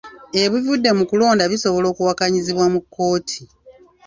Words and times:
Ebivudde 0.41 0.89
mu 0.97 1.03
kulonda 1.09 1.43
bisobola 1.51 1.85
okuwakanyizibwa 1.89 2.65
mu 2.73 2.79
kkooti. 2.83 3.41